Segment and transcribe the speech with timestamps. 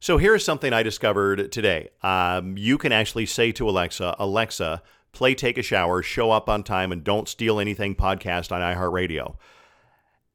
[0.00, 1.90] So here's something I discovered today.
[2.02, 6.62] Um, you can actually say to Alexa, Alexa, play Take a Shower, Show Up on
[6.62, 9.36] Time, and Don't Steal Anything podcast on iHeartRadio.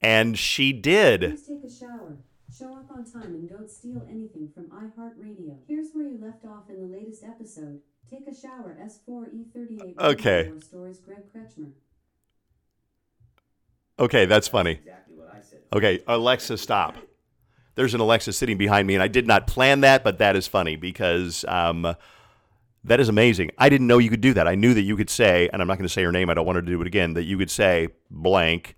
[0.01, 1.21] And she did.
[1.21, 2.17] Please take a shower.
[2.55, 5.57] Show up on time and don't steal anything from iHeartRadio.
[5.68, 7.79] Here's where you left off in the latest episode.
[8.09, 8.77] Take a shower.
[8.82, 9.97] S4E38.
[10.00, 10.52] Okay.
[10.61, 11.00] Stories.
[11.00, 11.71] Greg Kretschmer.
[13.97, 14.73] Okay, that's funny.
[14.73, 15.59] Exactly what I said.
[15.73, 16.97] Okay, Alexa, stop.
[17.76, 20.48] There's an Alexa sitting behind me, and I did not plan that, but that is
[20.48, 21.96] funny because um,
[22.86, 23.52] that is amazing.
[23.57, 24.47] I didn't know you could do that.
[24.47, 26.33] I knew that you could say, and I'm not going to say her name, I
[26.33, 28.75] don't want her to do it again, that you could say blank,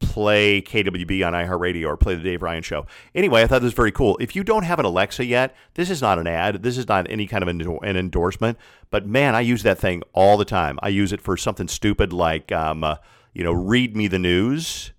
[0.00, 2.86] play KDWB on iHeartRadio or play the Dave Ryan Show.
[3.14, 4.16] Anyway, I thought this was very cool.
[4.20, 6.62] If you don't have an Alexa yet, this is not an ad.
[6.62, 8.58] This is not any kind of an, endorsement.
[8.90, 10.78] But man, I use that thing all the time.
[10.82, 12.96] I use it for something stupid like, um, uh,
[13.32, 14.92] you know, read me the news.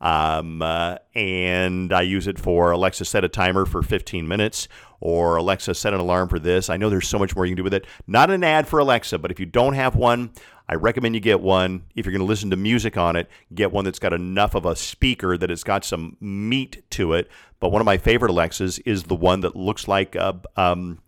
[0.00, 4.66] Um, uh, and I use it for Alexa set a timer for 15 minutes
[5.00, 6.70] or Alexa set an alarm for this.
[6.70, 7.86] I know there's so much more you can do with it.
[8.06, 10.30] Not an ad for Alexa, but if you don't have one,
[10.68, 11.84] I recommend you get one.
[11.94, 14.66] If you're going to listen to music on it, get one that's got enough of
[14.66, 17.28] a speaker that it's got some meat to it.
[17.58, 21.00] But one of my favorite Alexas is the one that looks like a, um,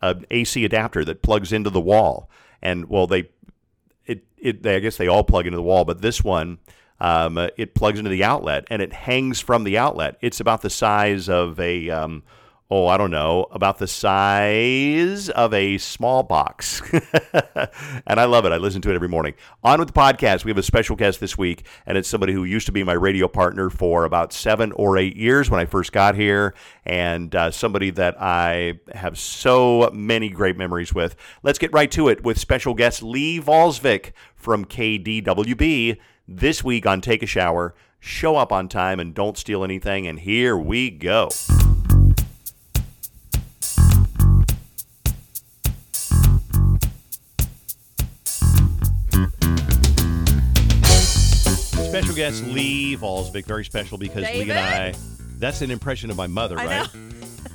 [0.00, 2.30] a AC adapter that plugs into the wall.
[2.62, 3.30] And well, they
[4.06, 6.58] it, it they, I guess they all plug into the wall, but this one
[7.00, 10.16] um, uh, it plugs into the outlet and it hangs from the outlet.
[10.20, 12.22] It's about the size of a um,
[12.70, 16.82] oh I don't know about the size of a small box,
[18.06, 18.52] and I love it.
[18.52, 19.34] I listen to it every morning.
[19.62, 20.44] On with the podcast.
[20.44, 22.92] We have a special guest this week, and it's somebody who used to be my
[22.94, 26.54] radio partner for about seven or eight years when I first got here,
[26.84, 31.16] and uh, somebody that I have so many great memories with.
[31.42, 35.98] Let's get right to it with special guest Lee Valsvik from KDWB
[36.28, 37.74] this week on Take a Shower.
[37.98, 40.06] Show up on time and don't steal anything.
[40.06, 41.30] And here we go.
[51.88, 54.94] Special guest Lee Valsvik, very special because Lee and I,
[55.38, 56.88] that's an impression of my mother, I right?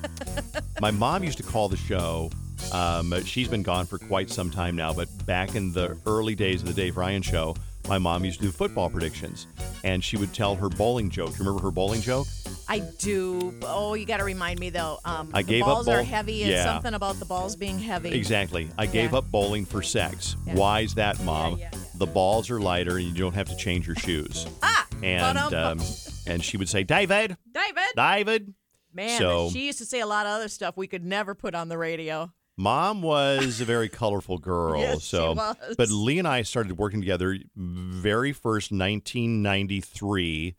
[0.81, 2.29] my mom used to call the show.
[2.73, 6.62] Um, she's been gone for quite some time now, but back in the early days
[6.62, 7.56] of the Dave Ryan show,
[7.88, 9.47] my mom used to do football predictions,
[9.83, 11.38] and she would tell her bowling joke.
[11.39, 12.27] Remember her bowling joke?
[12.67, 13.53] I do.
[13.63, 14.99] Oh, you got to remind me though.
[15.03, 16.44] Um, I the gave up balls are heavy.
[16.44, 16.63] It's Yeah.
[16.63, 18.11] something about the balls being heavy.
[18.11, 18.69] Exactly.
[18.77, 19.17] I gave Yeah.
[19.19, 20.35] up bowling for sex.
[20.45, 20.55] Yeah.
[20.55, 21.59] Why is that, mom?
[21.95, 24.45] The balls are lighter, and you don't have to change your shoes.
[24.61, 25.79] Ah, And um,
[26.25, 27.83] and she would say, David, David.
[27.95, 28.53] David.
[28.94, 31.55] Man, so- she used to say a lot of other stuff we could never put
[31.55, 32.31] on the radio.
[32.57, 34.79] Mom was a very colorful girl.
[34.79, 35.55] Yes, she so, was.
[35.77, 40.55] but Lee and I started working together very first 1993.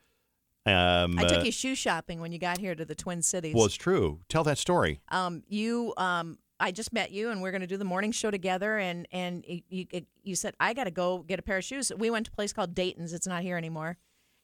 [0.67, 3.55] Um, I uh, took you shoe shopping when you got here to the Twin Cities.
[3.55, 4.21] well, it's true.
[4.29, 5.01] Tell that story.
[5.11, 8.31] um, you, um, I just met you, and we're going to do the morning show
[8.31, 8.79] together.
[8.79, 11.93] And and you, you, you said I got to go get a pair of shoes.
[11.97, 13.13] We went to a place called Dayton's.
[13.13, 13.99] It's not here anymore.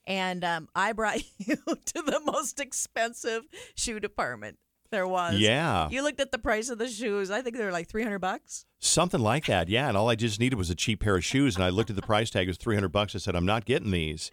[0.07, 3.45] And um, I brought you to the most expensive
[3.75, 4.59] shoe department
[4.91, 5.39] there was.
[5.39, 5.89] Yeah.
[5.91, 7.31] You looked at the price of the shoes.
[7.31, 8.65] I think they were like three hundred bucks.
[8.79, 9.89] Something like that, yeah.
[9.89, 11.97] And all I just needed was a cheap pair of shoes, and I looked at
[11.97, 13.15] the price tag; it was three hundred bucks.
[13.15, 14.31] I said, "I'm not getting these."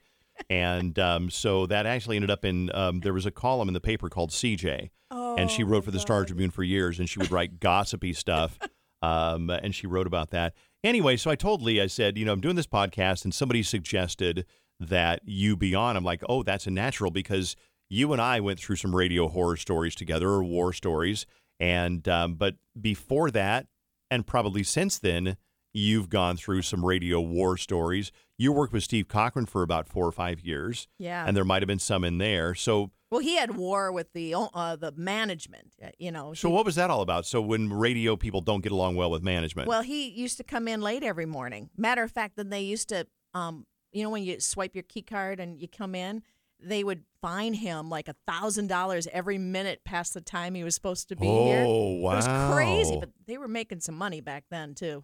[0.49, 3.79] And um, so that actually ended up in um, there was a column in the
[3.79, 7.31] paper called CJ, and she wrote for the Star Tribune for years, and she would
[7.31, 8.59] write gossipy stuff,
[9.01, 10.53] um, and she wrote about that.
[10.83, 13.63] Anyway, so I told Lee, I said, you know, I'm doing this podcast, and somebody
[13.63, 14.45] suggested
[14.79, 15.97] that you be on.
[15.97, 17.55] I'm like, oh, that's a natural because
[17.89, 21.25] you and I went through some radio horror stories together or war stories,
[21.59, 23.67] and um, but before that,
[24.11, 25.37] and probably since then,
[25.73, 28.11] you've gone through some radio war stories.
[28.37, 31.25] You worked with Steve Cochran for about four or five years, Yeah.
[31.27, 32.53] and there might have been some in there.
[32.55, 35.73] So, Well, he had war with the uh, the management.
[35.97, 36.33] You know.
[36.33, 37.25] so He- what was that all about?
[37.25, 40.67] So when radio people don't get along well with management, Well, he used to come
[40.67, 41.69] in late every morning.
[41.77, 45.01] Matter of fact, then they used to, um, you know, when you swipe your key
[45.01, 46.21] card and you come in,
[46.59, 50.75] they would fine him like a thousand dollars every minute past the time he was
[50.75, 51.65] supposed to be here.
[51.67, 55.03] Oh, wow, It was crazy, but they were making some money back then too.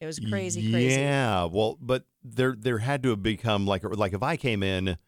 [0.00, 1.00] It was crazy, crazy.
[1.00, 4.98] Yeah, well, but there there had to have become like like if I came in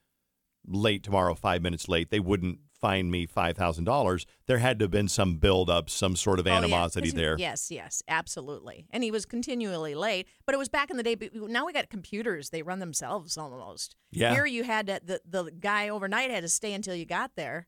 [0.66, 4.26] late tomorrow, five minutes late, they wouldn't fine me five thousand dollars.
[4.46, 7.12] There had to have been some build up, some sort of Oh, yeah, animosity 'cause
[7.12, 7.36] he- there.
[7.38, 8.86] Yes, yes, absolutely.
[8.90, 11.16] And he was continually late, but it was back in the day.
[11.34, 13.96] Now we got computers; they run themselves almost.
[14.10, 14.32] Yeah.
[14.34, 17.66] Here you had to, the the guy overnight had to stay until you got there.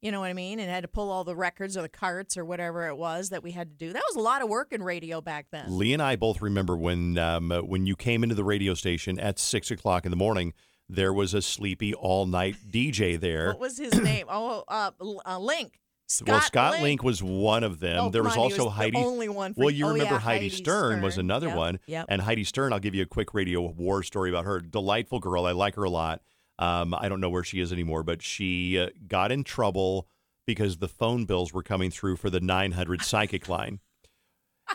[0.00, 0.60] You know what I mean?
[0.60, 3.42] And had to pull all the records or the carts or whatever it was that
[3.42, 3.92] we had to do.
[3.92, 5.76] That was a lot of work in radio back then.
[5.76, 9.38] Lee and I both remember when um, when you came into the radio station at
[9.40, 10.52] six o'clock in the morning.
[10.88, 13.48] There was a sleepy all night DJ there.
[13.48, 14.26] What was his name?
[14.28, 14.90] Oh, uh,
[15.26, 15.80] uh, Link.
[16.06, 16.82] Scott well, Scott Link.
[16.82, 17.98] Link was one of them.
[18.04, 18.96] Oh, there was on, also was the Heidi.
[18.96, 21.80] only one for- well, you oh, remember yeah, Heidi, Heidi Stern, was another Yep, one.
[21.86, 22.06] yep.
[22.08, 24.60] And Heidi Stern, I'll give you a quick radio war story about her.
[24.60, 25.44] Delightful girl.
[25.44, 26.22] I like her a lot.
[26.58, 30.08] Um, I don't know where she is anymore, but she uh, got in trouble
[30.46, 33.80] because the phone bills were coming through for the 900 psychic line.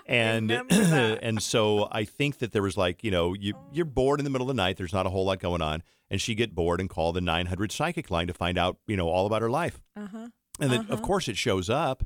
[0.05, 4.23] And and so I think that there was like you know you you're bored in
[4.23, 4.77] the middle of the night.
[4.77, 7.71] There's not a whole lot going on, and she get bored and call the 900
[7.71, 9.81] psychic line to find out you know all about her life.
[9.95, 10.27] Uh-huh.
[10.59, 10.93] And then, Uh-huh.
[10.93, 12.03] of course, it shows up.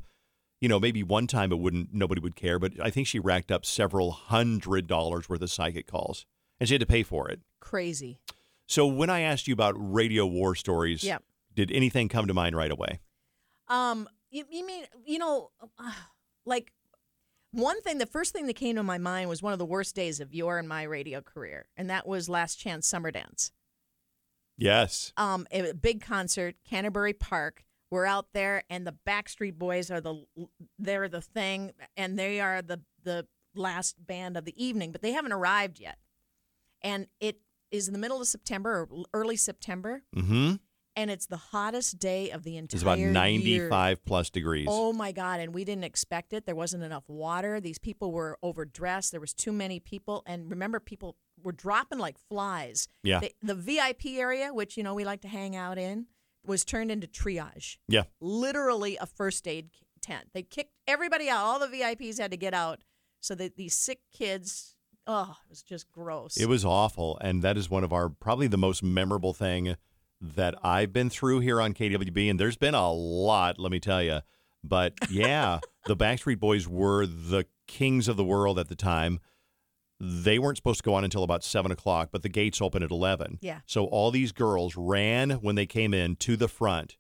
[0.61, 3.51] You know, maybe one time it wouldn't, nobody would care, but I think she racked
[3.51, 6.25] up several hundred dollars worth of psychic calls,
[6.59, 7.41] and she had to pay for it.
[7.59, 8.19] Crazy.
[8.65, 11.23] So when I asked you about radio war stories, Yep.
[11.53, 13.00] did anything come to mind right away?
[13.67, 15.91] Um, you, you mean you know, uh,
[16.45, 16.71] like
[17.51, 17.97] one thing.
[17.97, 20.33] The first thing that came to my mind was one of the worst days of
[20.33, 23.51] your and my radio career, and that was Last Chance Summer Dance.
[24.57, 25.13] Yes.
[25.17, 27.63] Um, a big concert, Canterbury Park.
[27.89, 30.25] We're out there, and the Backstreet Boys are the
[30.77, 35.13] they're the thing, and they are the the last band of the evening, but they
[35.13, 35.97] haven't arrived yet.
[36.81, 37.39] And it
[37.71, 40.55] is in the middle of September or early September, Mm-hmm.
[40.97, 43.11] And it's the hottest day of the entire It's about year.
[43.11, 44.67] 95 plus degrees.
[44.69, 45.39] Oh my God!
[45.39, 46.45] And we didn't expect it.
[46.45, 47.61] There wasn't enough water.
[47.61, 49.11] These people were overdressed.
[49.11, 50.23] There was too many people.
[50.25, 52.88] And remember, people were dropping like flies.
[53.03, 53.19] Yeah.
[53.19, 56.07] The, the VIP area, which you know we like to hang out in,
[56.44, 57.77] was turned into triage.
[57.88, 58.03] Yeah.
[58.19, 59.69] Literally a first aid
[60.01, 60.29] tent.
[60.33, 61.45] They kicked everybody out.
[61.45, 62.79] All the VIPs had to get out,
[63.21, 64.73] so that these sick kids.
[65.09, 66.35] Oh, it was just gross.
[66.35, 69.77] It was awful, and that is one of our probably the most memorable thing
[70.19, 74.01] that I've been through here on KDWB, and there's been a lot, let me tell
[74.01, 74.21] you.
[74.63, 79.19] But yeah, the Backstreet Boys were the kings of the world at the time.
[79.99, 82.91] They weren't supposed to go on until about seven o'clock, but the gates open at
[82.91, 83.39] eleven.
[83.41, 83.59] Yeah.
[83.65, 86.97] So all these girls ran when they came in to the front,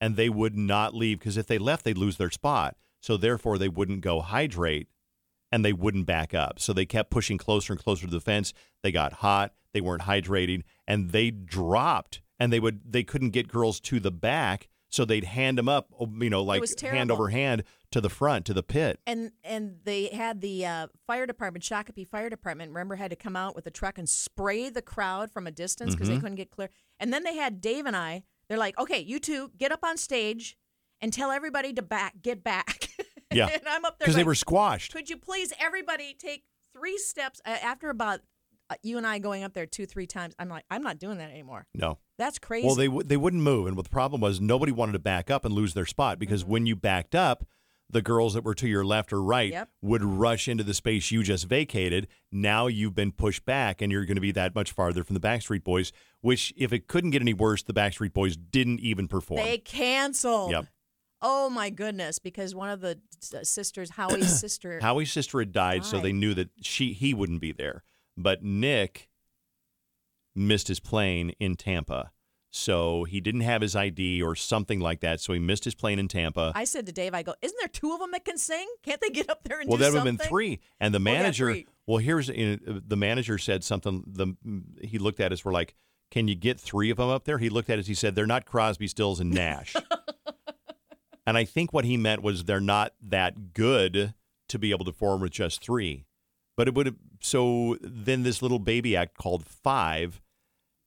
[0.00, 2.76] and they would not leave because if they left, they'd lose their spot.
[3.00, 4.88] So therefore, they wouldn't go hydrate
[5.52, 6.58] and they wouldn't back up.
[6.58, 8.52] So they kept pushing closer and closer to the fence.
[8.82, 9.54] They got hot.
[9.72, 12.20] They weren't hydrating, and they dropped.
[12.38, 15.88] And they would they couldn't get girls to the back, so they'd hand them up,
[15.98, 19.00] oh, you know, like hand over hand to the front to the pit.
[19.06, 22.70] and and they had the uh, fire department, Shakopee Fire Department.
[22.72, 25.94] Remember, had to come out with a truck and spray the crowd from a distance
[25.94, 26.16] because Mm-hmm.
[26.16, 26.68] they couldn't get clear.
[27.00, 28.22] And then they had Dave and I.
[28.48, 30.56] They're like, "Okay, you two get up on stage
[31.00, 32.88] and tell everybody to back, get back."
[33.32, 33.48] Yeah.
[33.52, 34.92] and I'm up there Because they were squashed.
[34.92, 38.20] Could you please, everybody, take three steps uh, after about
[38.68, 40.34] Uh, you and I going up there two, three times?
[40.38, 41.66] I'm like, I'm not doing that anymore.
[41.74, 41.98] No.
[42.18, 42.66] That's crazy.
[42.66, 45.30] Well, they w- they wouldn't move, and what the problem was, nobody wanted to back
[45.30, 46.52] up and lose their spot because mm-hmm.
[46.52, 47.44] when you backed up,
[47.88, 49.68] the girls that were to your left or right Yep.
[49.82, 52.08] would rush into the space you just vacated.
[52.32, 55.20] Now you've been pushed back, and you're going to be that much farther from the
[55.20, 55.92] Backstreet Boys.
[56.20, 59.44] Which, if it couldn't get any worse, the Backstreet Boys didn't even perform.
[59.44, 60.50] They canceled.
[60.50, 60.66] Yep.
[61.22, 62.18] Oh my goodness!
[62.18, 62.98] Because one of the
[63.34, 67.40] uh, sisters, Howie's sister, Howie's sister had died, so they knew that she he wouldn't
[67.40, 67.84] be there.
[68.16, 69.08] But Nick
[70.34, 72.12] missed his plane in Tampa.
[72.50, 75.20] So he didn't have his ID or something like that.
[75.20, 76.52] So he missed his plane in Tampa.
[76.54, 78.66] I said to Dave, I go, isn't there two of them that can sing?
[78.82, 80.60] Can't they get up there and well, do that would have been three.
[80.80, 84.04] And the Oh, yeah, manager, well, here's uh, the manager said something.
[84.06, 84.34] The
[84.80, 85.44] he looked at us.
[85.44, 85.74] We're like,
[86.10, 87.36] can you get three of them up there?
[87.36, 87.88] He looked at us.
[87.88, 89.74] He said, they're not Crosby, Stills, and Nash.
[91.26, 94.14] and I think what he meant was they're not that good
[94.48, 96.06] to be able to form with just three.
[96.56, 96.96] But it would have.
[97.26, 100.22] So then this little baby act called Five.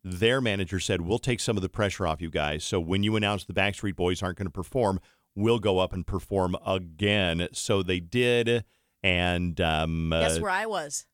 [0.06, 2.64] Their manager said, "We'll take some of the pressure off you guys.
[2.64, 5.02] So when you announce the Backstreet Boys aren't going to perform,
[5.36, 8.64] we'll go up and perform again." So they did,
[9.04, 11.06] and um, Guess uh, where I was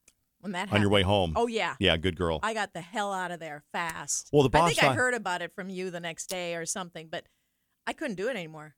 [0.41, 1.33] when that on your way home.
[1.35, 1.73] Oh yeah.
[1.79, 2.39] yeah, good girl.
[2.43, 4.29] I got the hell out of there fast.
[4.31, 4.69] Well, the boss.
[4.69, 7.25] I think I heard about it from you the next day or something, but
[7.87, 8.75] I couldn't do it anymore.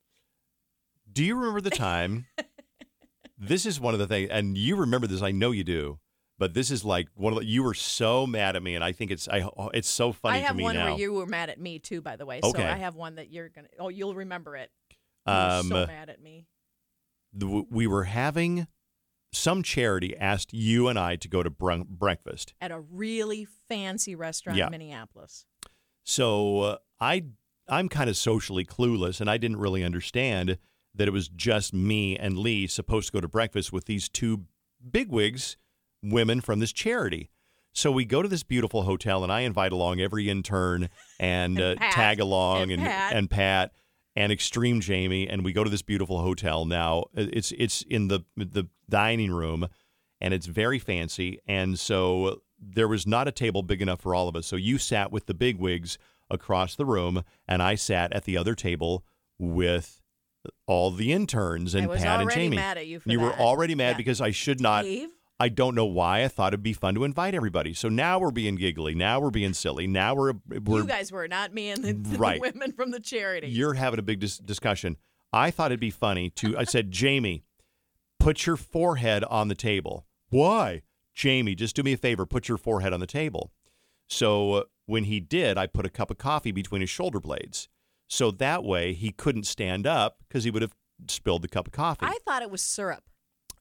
[1.12, 2.28] Do you remember the time?
[3.38, 5.22] this is one of the things, and you remember this.
[5.22, 6.00] I know you do.
[6.40, 8.92] But this is like one of the, you were so mad at me, and I
[8.92, 10.86] think it's I oh, it's so funny I have one now.
[10.92, 12.40] where you were mad at me too, by the way.
[12.44, 12.62] Okay.
[12.62, 13.70] So I have one that you're gonna.
[13.80, 14.70] Oh, you'll remember it.
[15.26, 16.46] You um, so mad at me.
[17.34, 18.68] the, we were having
[19.34, 22.54] some charity asked you and I to go to brun- breakfast.
[22.62, 24.68] At a really fancy restaurant Yeah.
[24.68, 25.46] in Minneapolis.
[26.06, 27.26] So uh, I
[27.68, 30.58] I'm kind of socially clueless, and I didn't really understand
[30.96, 34.46] that it was just me and Lee supposed to go to breakfast with these two
[34.90, 35.58] bigwigs,
[36.04, 37.30] women from this charity.
[37.74, 40.90] So we go to this beautiful hotel, and I invite along every intern
[41.20, 43.14] and, And uh, tag along And and Pat.
[43.14, 43.72] and Pat
[44.16, 46.66] and Extreme Jamie, and we go to this beautiful hotel.
[46.66, 49.68] Now it's it's in the the dining room,
[50.20, 54.28] and it's very fancy, and so there was not a table big enough for all
[54.28, 54.48] of us.
[54.48, 56.00] So you sat with the bigwigs
[56.32, 59.06] across the room, and I sat at the other table
[59.38, 60.02] with
[60.66, 62.56] all the interns and Pat and Jamie.
[62.56, 63.98] mad at you for you were already mad Yeah.
[63.98, 64.84] because I should not.
[64.86, 65.10] Dave?
[65.40, 67.74] I don't know why I thought it'd be fun to invite everybody.
[67.74, 68.96] So now we're being giggly.
[68.96, 69.86] Now we're being silly.
[69.86, 73.48] Now we're we're you guys were not me and the, the women from the charity.
[73.48, 74.98] you're having a big dis- discussion.
[75.32, 76.58] I thought it'd be funny to.
[76.58, 77.44] I said, Jamie,
[78.20, 80.08] put your forehead on the table.
[80.30, 80.82] Why,
[81.14, 81.54] Jamie?
[81.54, 82.26] Just do me a favor.
[82.26, 83.52] Put your forehead on the table.
[84.10, 87.68] So uh, when he did, I put a cup of coffee between his shoulder blades.
[88.10, 90.74] So that way he couldn't stand up because he would have
[91.10, 92.06] spilled the cup of coffee.
[92.06, 93.04] I thought it was syrup.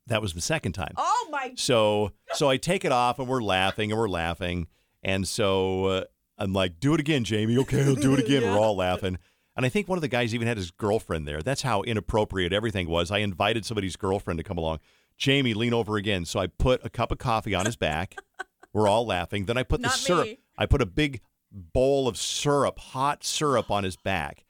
[0.07, 0.95] That was the second time.
[0.97, 1.53] Oh my!
[1.57, 4.69] So so I take it off and we're laughing and we're laughing.
[5.03, 6.05] And so uh,
[6.39, 7.59] I'm like, do it again, Jamie.
[7.59, 8.43] Okay, I'll do it again.
[8.43, 9.19] We're all laughing.
[9.57, 11.41] And I think one of the guys even had his girlfriend there.
[11.43, 13.11] That's how inappropriate everything was.
[13.11, 14.81] I invited somebody's girlfriend to come along.
[15.17, 16.27] Jamie, lean over again.
[16.27, 18.17] So I put a cup of coffee on his back.
[18.75, 19.47] We're all laughing.
[19.47, 20.27] Then I put the syrup.
[20.27, 20.41] me.
[20.59, 24.45] I put a big bowl of syrup, hot syrup on his back.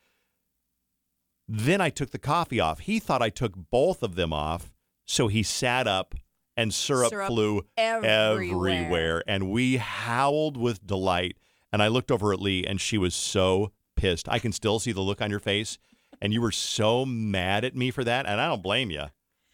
[1.47, 2.81] Then I took the coffee off.
[2.81, 4.73] He thought I took both of them off.
[5.07, 6.15] So he sat up
[6.57, 8.33] and syrup, Syrup flew everywhere.
[8.71, 9.23] everywhere.
[9.27, 11.37] And we howled with delight.
[11.73, 14.29] And I looked over at Lee and she was so pissed.
[14.29, 15.79] I can still see the look on your face.
[16.21, 18.27] And you were so mad at me for that.
[18.27, 19.05] And I don't blame you.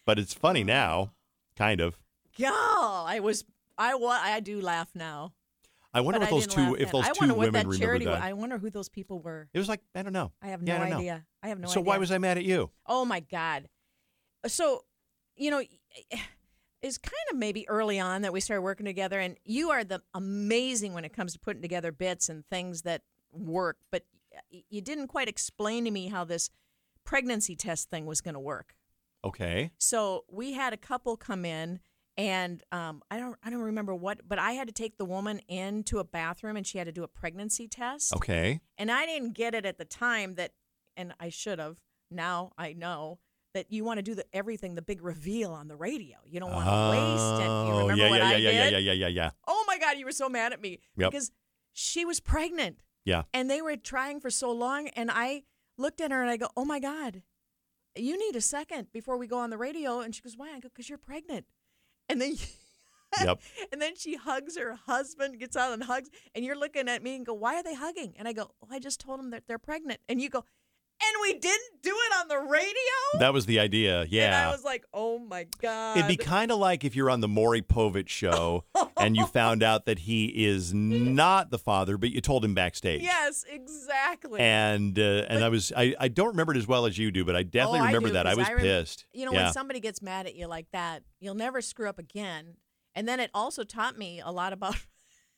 [0.07, 1.13] But it's funny now,
[1.57, 1.99] kind of.
[2.37, 3.45] Yeah, I was.
[3.79, 5.33] I wa- I do laugh now.
[5.95, 8.23] I wonder but if I those two if those two what women that remember that.
[8.23, 9.49] I wonder who those people were.
[9.53, 10.33] it was like, I don't know.
[10.41, 10.99] I have Yeah, no I don't know.
[10.99, 11.25] idea.
[11.43, 11.73] I have no idea.
[11.75, 11.89] so idea.
[11.89, 12.71] why was I mad at you?
[12.87, 13.69] Oh my God.
[14.47, 14.85] So,
[15.37, 15.62] you know,
[16.83, 20.03] it's kind of maybe early on that we started working together, and you are the
[20.15, 23.79] amazing when it comes to putting together bits and things that work.
[23.91, 24.05] But
[24.51, 26.51] you didn't quite explain to me how this
[27.05, 28.75] pregnancy test thing was going to work.
[29.25, 29.71] Okay.
[29.79, 31.79] So we had a couple come in,
[32.17, 35.41] and um, I don't I don't remember what, but I had to take the woman
[35.49, 38.15] into a bathroom, and she had to do a pregnancy test.
[38.17, 38.61] Okay.
[38.77, 40.53] And I didn't get it at the time that,
[40.97, 41.79] and I should have.
[42.11, 43.21] Now I know
[43.55, 46.17] that you want to do the everything, the big reveal on the radio.
[46.27, 47.45] You don't want to waste it.
[47.45, 48.55] You Oh, remember yeah, what yeah, I yeah, did?
[48.55, 49.31] yeah, yeah, yeah, yeah, yeah.
[49.47, 51.11] Oh my God, you were so mad at me Yep.
[51.11, 51.31] because
[51.73, 53.23] she was pregnant Yeah.
[53.35, 54.89] and they were trying for so long.
[54.89, 55.45] And I
[55.77, 57.23] looked at her and I go, "Oh my God,
[57.97, 60.61] you need a second before we go on the radio." And she goes, "Why?" I
[60.61, 61.47] go, "Because you're pregnant."
[62.09, 62.35] And then.
[63.23, 63.41] Yep.
[63.71, 67.15] And then she hugs her husband, gets out and hugs, and you're looking at me
[67.15, 69.47] and go, "Why are they hugging?" And I go, "Oh, I just told them that
[69.47, 70.47] they're pregnant." And you go,
[71.05, 72.73] "And we didn't do it on the radio."
[73.19, 74.07] That was the idea.
[74.09, 74.27] Yeah.
[74.27, 77.21] And I was like, "Oh my god!" It'd be kind of like if you're on
[77.21, 78.65] the Maury Povich show
[78.97, 83.03] and you found out that he is not the father, but you told him backstage.
[83.03, 84.41] yes, exactly.
[84.41, 87.25] And uh, and I was I, I don't remember it as well as you do,
[87.25, 88.27] but I definitely Oh, I remember do, that.
[88.27, 89.07] I was I rem- pissed.
[89.13, 89.45] you know, yeah.
[89.45, 92.55] when somebody gets mad at you like that, you'll never screw up again.
[92.95, 94.77] And then it also taught me a lot about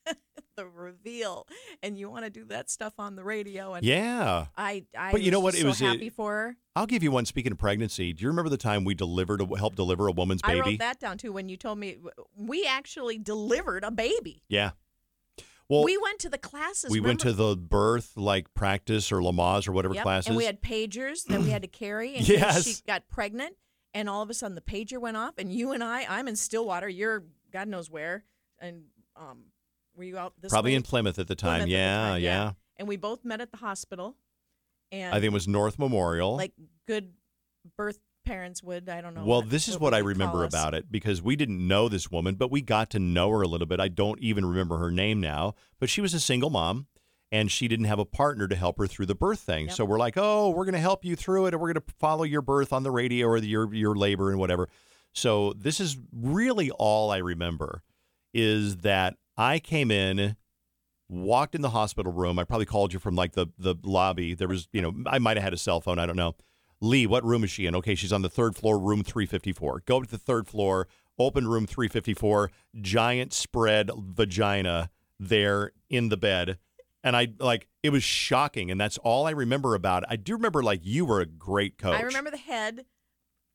[0.57, 1.47] the reveal,
[1.83, 3.73] and you want to do that stuff on the radio.
[3.73, 4.45] And yeah.
[4.57, 5.55] I, I But you know what?
[5.55, 6.57] It was so a- happy for her.
[6.75, 7.25] I'll give you one.
[7.25, 10.41] Speaking of pregnancy, do you remember the time we delivered a, helped deliver a woman's
[10.43, 10.61] I baby?
[10.71, 11.97] wrote that down too when you told me
[12.35, 14.43] we actually delivered a baby.
[14.49, 14.71] Yeah.
[15.67, 16.91] Well, we went to the classes.
[16.91, 20.27] we went to the birth like practice or Lamaze or whatever Yep, classes.
[20.27, 22.15] and we had pagers that we had to carry.
[22.17, 22.65] And Yes.
[22.67, 23.55] she got pregnant,
[23.93, 26.35] and all of a sudden the pager went off, and you and I, I'm in
[26.35, 28.25] Stillwater, you're God knows where,
[28.59, 28.83] and
[29.15, 29.45] um,
[29.95, 31.61] were you out this Probably in Plymouth at the time.
[31.61, 34.15] Plymouth at the yeah, time, yeah, And we both met at the hospital,
[34.91, 36.35] and I think it was North Memorial.
[36.35, 36.53] like
[36.87, 37.13] good
[37.77, 38.89] birth parents would.
[38.89, 39.23] I don't know.
[39.23, 42.51] well, this is what I remember about it because we didn't know this woman, but
[42.51, 43.79] we got to know her a little bit.
[43.79, 46.87] I don't even remember her name now, but she was a single mom
[47.31, 49.67] and she didn't have a partner to help her through the birth thing.
[49.67, 49.75] Yep.
[49.75, 51.93] So we're like, "Oh, we're going to help you through it and we're going to
[51.99, 54.69] follow your birth on the radio or your your labor and whatever."
[55.13, 57.83] So this is really all I remember
[58.33, 60.35] is that I came in
[61.09, 62.39] walked in the hospital room.
[62.39, 64.33] I probably called you from like the the lobby.
[64.33, 65.99] There was, you know, I might have had a cell phone.
[65.99, 66.35] I don't know.
[66.81, 67.75] Lee, what room is she in?
[67.75, 69.83] Okay, she's on the third floor, room 354.
[69.85, 70.87] Go to the third floor,
[71.17, 72.51] open room 354,
[72.81, 74.89] giant spread vagina
[75.19, 76.57] there in the bed.
[77.03, 80.09] And I like it was shocking, and that's all I remember about it.
[80.11, 81.95] I do remember like you were a great coach.
[81.95, 82.85] I remember the head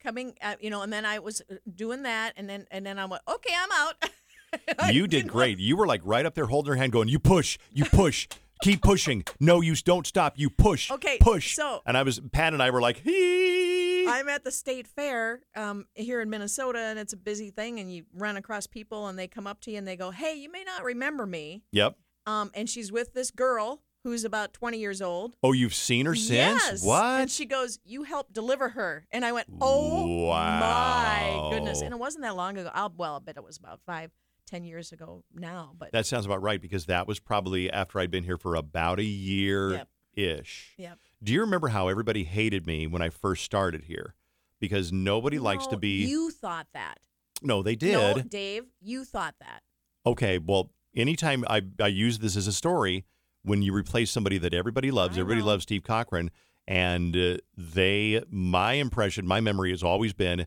[0.02, 2.98] coming, at, you know, and then I was uh, doing that, and then and then
[2.98, 3.94] I went, okay, I'm out.
[4.92, 5.58] You did great.
[5.58, 8.26] You were like right up there holding her hand, going, "You push, you push,
[8.62, 9.24] keep pushing.
[9.38, 10.38] No, you don't stop.
[10.38, 14.28] You push, Okay, push." so- and I was Pat and I were like, "Hee." I'm
[14.28, 17.78] at the state fair um, here in Minnesota, and it's a busy thing.
[17.78, 20.34] And you run across people, and they come up to you and they go, "Hey,
[20.34, 21.96] you may not remember me." Yep.
[22.26, 25.36] Um, and she's with this girl who's about 20 years old.
[25.42, 26.30] Oh, you've seen her since?
[26.64, 26.82] Yes.
[26.84, 27.20] What?
[27.20, 30.60] And she goes, "You helped deliver her." And I went, "Oh Wow.
[30.60, 32.70] my goodness!" And it wasn't that long ago.
[32.74, 34.10] I'll, well, I bet it was about five,
[34.50, 35.72] ten years ago now.
[35.78, 38.98] But that sounds about right because that was probably after I'd been here for about
[38.98, 39.88] a year Yep.
[40.14, 40.74] ish.
[40.76, 40.98] Yep.
[41.22, 44.14] Do you remember how everybody hated me when I first started here?
[44.58, 46.04] Because nobody likes to No, be.
[46.06, 46.98] You thought that.
[47.42, 47.92] no, they did.
[47.92, 49.62] No, Dave, you thought that.
[50.04, 53.04] Okay, well, anytime I, I use this as a story,
[53.42, 55.46] when you replace somebody that everybody loves, I everybody know.
[55.46, 56.30] loves Steve Cochran,
[56.66, 60.46] and uh, they, my impression, my memory has always been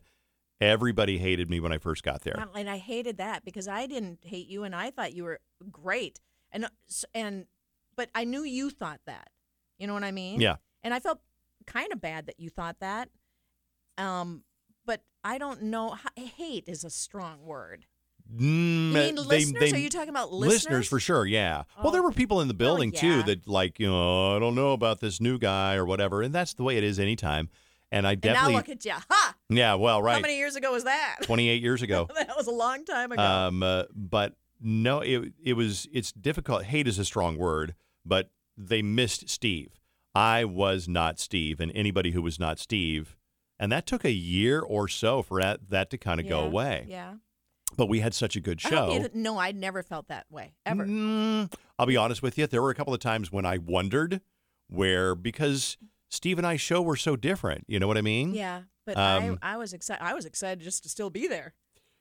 [0.60, 2.46] everybody hated me when I first got there.
[2.54, 6.20] And I hated that because I didn't hate you, and I thought you were great.
[6.52, 6.68] And uh,
[7.14, 7.46] and
[7.96, 9.28] but I knew you thought that.
[9.78, 10.40] You know what I mean?
[10.40, 10.56] Yeah.
[10.82, 11.20] And I felt
[11.66, 13.08] kind of bad that you thought that.
[13.98, 14.44] Um,
[14.86, 15.96] but I don't know.
[16.16, 17.86] Hate is a strong word.
[18.32, 19.60] Mm, You mean they- listeners?
[19.60, 20.88] they- Are you talking about listeners?
[20.88, 21.64] for sure, yeah.
[21.82, 23.22] well, there Oh, were people in the well, building too yeah.
[23.22, 26.54] that like, you know, I don't know about this new guy or whatever, and that's
[26.54, 27.50] the way it is anytime.
[27.92, 28.92] And I definitely And now look at you.
[28.92, 29.34] Ha!
[29.48, 30.14] yeah, well, right.
[30.14, 31.18] How many years ago was that?
[31.22, 32.08] 28 years ago.
[32.14, 33.22] that was a long time ago.
[33.22, 36.64] Um, uh, but no, it it was it's difficult.
[36.64, 37.74] Hate is a strong word,
[38.04, 39.80] but they missed Steve.
[40.14, 43.16] I was not Steve, and anybody who was not Steve,
[43.58, 46.86] and that took a year or so for that that to kind of go away.
[46.88, 47.14] Yeah.
[47.76, 49.08] But we had such a good I hope you show.
[49.14, 50.86] no, I never felt that way ever.
[50.86, 52.46] Mm, I'll be honest with you.
[52.46, 54.20] There were a couple of times when I wondered
[54.68, 55.76] where because
[56.14, 57.64] Steve and I show were so different.
[57.66, 58.34] You know what I mean?
[58.34, 60.02] Yeah, but Um, I, I was excited.
[60.02, 61.54] I was excited just to still be there.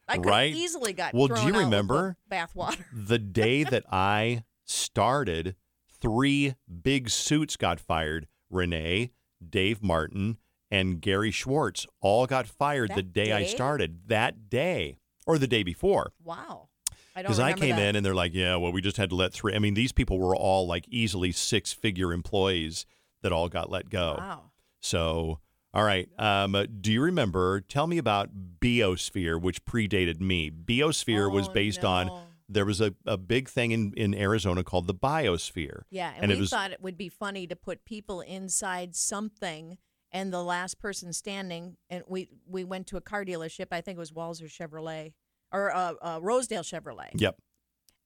[0.07, 0.53] I could Right?
[0.53, 2.83] easily got Well, do you remember bathwater?
[2.93, 5.55] the day that I started,
[6.01, 8.27] three big suits got fired.
[8.49, 9.11] Renee,
[9.47, 10.37] Dave Martin,
[10.69, 14.07] and Gary Schwartz all got fired the That day, I started.
[14.07, 16.11] That day, or the day before.
[16.23, 16.69] Wow,
[17.15, 17.87] Because I remember came that.
[17.89, 19.55] in and they're like, yeah, well, we just had to let three.
[19.55, 22.85] I mean, these people were all like easily six figure employees
[23.23, 24.15] that all got let go.
[24.19, 24.51] Wow.
[24.81, 25.39] So,
[25.73, 26.07] all right.
[26.19, 27.61] Um, do you remember?
[27.61, 30.51] Tell me about Biosphere, which predated me.
[30.51, 32.11] Biosphere was Oh, based on
[32.49, 35.83] there was a, a big thing in, in Arizona called the Biosphere.
[35.89, 38.95] Yeah, and, And it we was- thought it would be funny to put people inside
[38.95, 39.77] something,
[40.11, 41.77] and the last person standing.
[41.89, 43.67] And we we went to a car dealership.
[43.71, 45.13] I think it was Walser Chevrolet
[45.51, 47.09] or uh, uh, Rosedale Chevrolet.
[47.15, 47.37] Yep.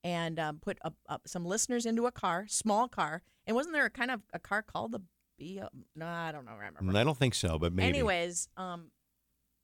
[0.07, 3.21] And um, put up, up some listeners into a car, small car.
[3.45, 5.01] And wasn't there a kind of a car called the
[5.37, 5.61] B?
[5.95, 6.51] No, I don't know.
[6.53, 6.97] I Remember.
[6.97, 7.89] I don't think so, but maybe.
[7.89, 8.91] Anyways, um,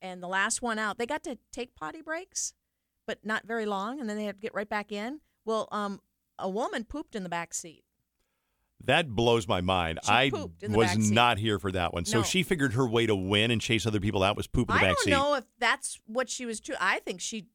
[0.02, 2.54] and the last one out, they got to take potty breaks,
[3.08, 5.22] but not very long, and then they had to get right back in.
[5.46, 6.02] Well, um,
[6.38, 7.84] a woman pooped in the back seat.
[8.86, 10.00] That blows my mind.
[10.04, 12.04] She I pooped in the was not here for that one.
[12.04, 12.24] So No.
[12.24, 14.80] she figured her way to win and chase other people out was poop in the
[14.82, 15.12] I back don't seat.
[15.12, 16.60] know if that's what she was.
[16.60, 16.74] Too.
[16.82, 17.48] I think she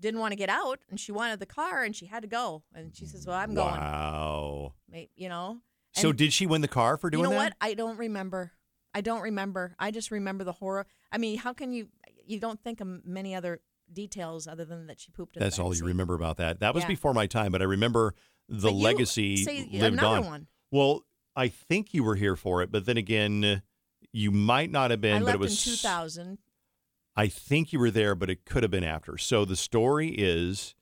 [0.00, 2.62] didn't want to get out, and she wanted the car, and she had to go.
[2.74, 4.74] And she says, "Well, I'm going." Wow.
[5.14, 5.60] You know.
[5.92, 7.28] So did she win the car for doing that?
[7.30, 7.54] you know that?
[7.60, 7.68] what?
[7.68, 8.52] I don't remember.
[8.94, 9.74] I don't remember.
[9.78, 10.86] I just remember the horror.
[11.10, 11.88] I mean, how can you?
[12.26, 13.60] You don't think of many other
[13.92, 15.36] details other than that she pooped.
[15.36, 16.60] In That's all you remember about that.
[16.60, 16.88] That was Yeah.
[16.88, 18.14] before my time, but I remember
[18.48, 20.24] the you- legacy lived on.
[20.24, 20.46] one.
[20.70, 21.04] Well,
[21.36, 23.62] I think you were here for it, but then again,
[24.12, 25.16] you might not have been.
[25.16, 26.38] I but left it was in 2000.
[27.16, 29.16] I think you were there, but it could have been after.
[29.16, 30.74] So the story is,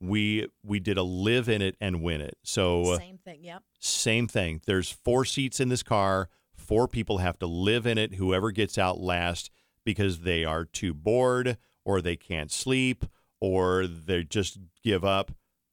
[0.00, 2.38] we we did a live in it and win it.
[2.42, 3.40] So uh, Same thing.
[3.42, 3.62] Yep.
[3.78, 4.60] same thing.
[4.66, 6.28] There's four seats in this car.
[6.54, 8.14] Four people have to live in it.
[8.14, 9.50] Whoever gets out last
[9.84, 13.04] because they are too bored or they can't sleep
[13.40, 15.32] or they just give up.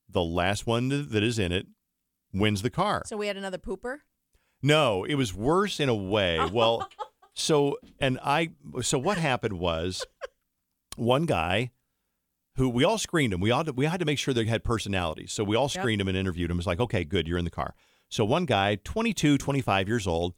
[0.09, 1.67] The last one that is in it
[2.33, 3.03] wins the car.
[3.05, 3.97] So we had another pooper.
[4.61, 6.39] No, it was worse in a way.
[6.51, 6.87] Well,
[7.35, 8.49] so and I
[8.81, 10.03] so what happened was
[10.95, 11.71] one guy
[12.55, 13.41] who we all screened him.
[13.41, 15.31] We all we had to make sure they had personalities.
[15.33, 15.71] So we all Yep.
[15.81, 16.57] screened him and interviewed him.
[16.57, 17.75] It's like, "Okay, good, you're in the car."
[18.09, 20.33] So one guy, 22, 25 years old,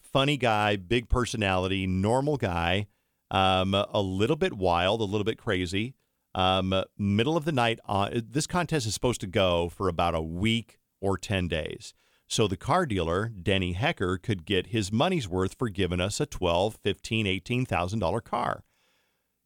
[0.00, 2.86] funny guy, big personality, normal guy,
[3.30, 5.94] um, a little bit wild, a little bit crazy.
[6.34, 10.22] Um, middle of the night on this contest is supposed to go for about a
[10.22, 11.92] week or 10 days.
[12.32, 16.24] So the car dealer, Denny Hecker, could get his money's worth for giving us a
[16.24, 18.64] 12, 15, 18,000 dollar car.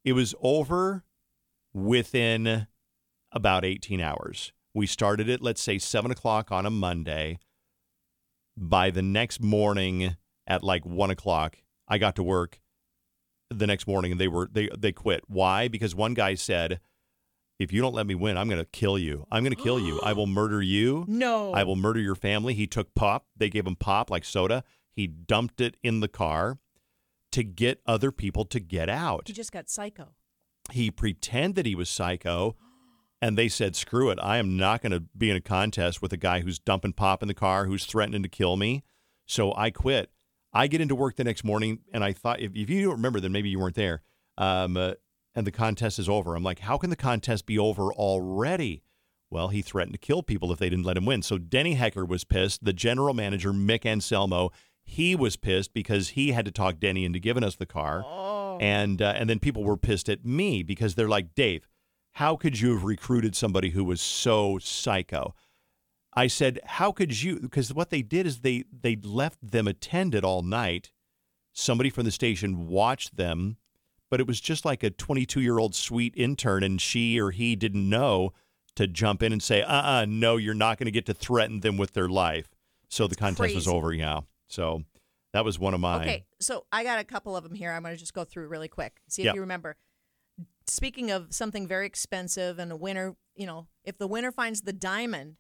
[0.05, 1.03] It was over
[1.75, 2.69] within
[3.33, 4.53] about 18 hours.
[4.73, 7.41] We started at, let's say, 7 o'clock on a Monday.
[8.57, 10.15] By the next morning
[10.47, 11.57] at like 1 o'clock,
[11.89, 12.61] I got to work
[13.51, 15.25] the next morning and they were they they quit.
[15.27, 15.67] Why?
[15.67, 16.79] Because one guy said,
[17.59, 19.27] "If you don't let me win, I'm going to kill you.
[19.31, 20.01] I'm going to kill you.
[20.03, 21.05] I will murder you.
[21.09, 21.53] No.
[21.53, 23.27] I will murder your family." He took pop.
[23.37, 24.65] They gave him pop like soda.
[24.93, 26.59] He dumped it in the car
[27.33, 30.15] to get other people to get out He just got psycho.
[30.73, 32.57] he pretended he was psycho
[33.21, 36.13] and they said screw it i am not going to be in a contest with
[36.15, 38.85] a guy who's dumping pop in the car who's threatening to kill me
[39.27, 40.11] so i quit
[40.55, 43.21] i get into work the next morning and i thought if, if you don't remember
[43.21, 44.03] then maybe you weren't there
[44.39, 44.93] um, uh,
[45.37, 48.83] and the contest is over i'm like how can the contest be over already
[49.31, 52.05] well he threatened to kill people if they didn't let him win so denny hecker
[52.05, 54.51] was pissed the general manager mick anselmo
[54.89, 58.57] He was pissed because he had to talk Denny into giving us the car, Oh.
[58.61, 61.67] and uh, and then people were pissed at me because they're like, Dave,
[62.13, 65.35] how could you have recruited somebody who was so psycho?
[66.15, 67.41] I said, how could you?
[67.41, 70.93] Because what they did is they they left them attended all night.
[71.53, 73.57] Somebody from the station watched them,
[74.11, 77.57] but it was just like a 22 year old sweet intern, and she or he
[77.57, 78.33] didn't know
[78.77, 81.61] to jump in and say, uh uh no, you're not going to get to threaten
[81.61, 82.49] them with their life.
[82.89, 83.93] So the contest was over.
[83.93, 84.21] Yeah.
[84.49, 84.83] So
[85.33, 86.03] that was one of mine.
[86.03, 87.73] Okay, so I got a couple of them here.
[87.73, 89.01] I'm going to just go through really quick.
[89.09, 89.35] See if Yep.
[89.35, 89.77] you remember.
[90.67, 94.73] Speaking of something very expensive and a winner, you know, if the winner finds the
[94.73, 95.37] diamond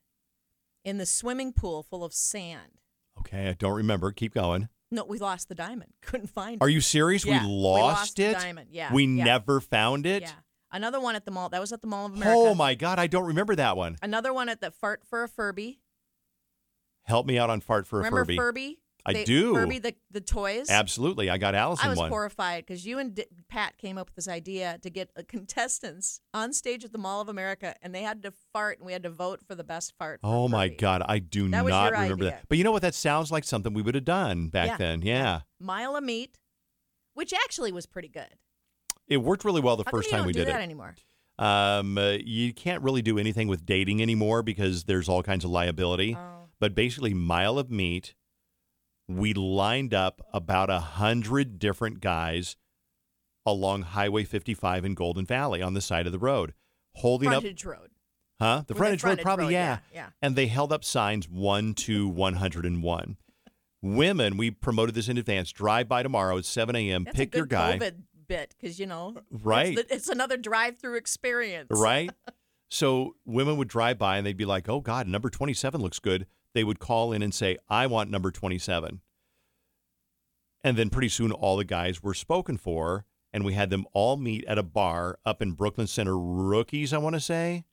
[0.84, 2.78] in the swimming pool full of sand.
[3.18, 3.48] Okay.
[3.48, 4.12] I don't remember.
[4.12, 4.68] Keep going.
[4.96, 5.92] No, we lost the diamond.
[6.02, 6.62] Couldn't find it.
[6.64, 6.72] Are it.
[6.72, 7.24] you serious?
[7.24, 8.32] Yeah, we we lost lost the it.
[8.32, 8.68] diamond.
[8.72, 9.24] Yeah, We yeah.
[9.24, 10.22] never found it.
[10.22, 10.30] Yeah.
[10.72, 11.48] Another one at the mall.
[11.50, 12.34] That was at the Mall of America.
[12.36, 12.98] Oh my God!
[12.98, 13.96] I don't remember that one.
[14.02, 15.78] Another one at the Fart for a Furby.
[17.04, 18.10] Help me out on fart for a Furby.
[18.14, 18.36] Remember Furby.
[18.36, 18.78] Furby?
[19.08, 19.54] I They- do.
[19.54, 20.68] Furby, the, the toys?
[20.68, 22.08] Absolutely, I got Allison I was one.
[22.10, 26.20] horrified because you and D- Pat came up with this idea to get uh, contestants
[26.34, 29.04] on stage at the Mall of America, and they had to fart, and we had
[29.04, 30.18] to vote for the best fart.
[30.24, 31.02] Oh my God!
[31.06, 32.30] I do That not remember idea.
[32.32, 32.44] that.
[32.48, 32.82] But you know what?
[32.82, 34.76] That sounds like something we would have done back Yeah.
[34.76, 35.02] then.
[35.02, 35.40] Yeah.
[35.60, 36.36] Mile of meat,
[37.14, 38.28] which actually was pretty good.
[39.08, 40.64] it worked really well the How first time we do did that it.
[40.64, 40.96] anymore?
[41.38, 45.50] Um, uh, you can't really do anything with dating anymore because there's all kinds of
[45.50, 46.16] liability.
[46.18, 46.48] Oh.
[46.58, 48.14] But basically, mile of meat,
[49.08, 52.56] we lined up about a hundred different guys
[53.44, 56.52] along Highway 55 in Golden Valley on the side of the road,
[56.96, 57.90] holding up, Frontage Road.
[58.40, 58.64] huh?
[58.66, 59.78] The With frontage, road, frontage probably, yeah.
[59.94, 60.08] yeah.
[60.20, 63.16] And they held up signs one to 101.
[63.82, 65.52] Women, we promoted this in advance.
[65.52, 67.04] Drive by tomorrow at 7 a.m.
[67.04, 67.78] That's Pick a good your guy.
[67.78, 67.94] COVID
[68.26, 69.78] bit because you know, Right.
[69.78, 72.10] It's, the- it's another drive-through experience, right?
[72.68, 76.26] So women would drive by and they'd be like, "Oh God, number twenty-seven looks good."
[76.56, 79.02] They would call in and say, "I want number twenty-seven,"
[80.64, 84.16] and then pretty soon all the guys were spoken for, and we had them all
[84.16, 86.18] meet at a bar up in Brooklyn Center.
[86.18, 87.66] Rookies, I want to say.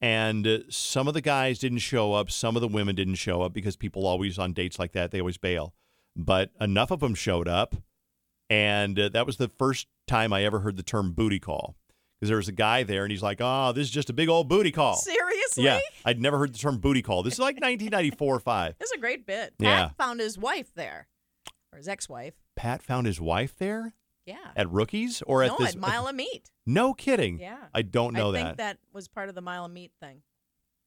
[0.00, 2.30] And uh, some of the guys didn't show up.
[2.30, 5.18] Some of the women didn't show up because people always on dates like that they
[5.18, 5.74] always bail.
[6.14, 7.74] But enough of them showed up,
[8.48, 11.76] and uh, that was the first time I ever heard the term booty call
[12.18, 14.28] because there was a guy there and he's like, "Oh, this is just a big
[14.28, 15.64] old booty call." Seriously?
[15.64, 17.22] Yeah, I'd never heard the term booty call.
[17.22, 18.74] This is like 1994 or five.
[18.80, 19.54] It's a great bit.
[19.58, 19.88] Pat Yeah.
[19.98, 21.08] found his wife there,
[21.72, 22.34] or his ex-wife.
[22.56, 24.36] Pat found his wife there Yeah.
[24.56, 25.74] at Rookies or at no, this.
[25.74, 26.50] at Mile of Meat.
[26.64, 27.38] no kidding.
[27.38, 27.66] Yeah.
[27.74, 28.38] I don't know I that.
[28.40, 30.22] I think that was part of the Mile of Meat thing.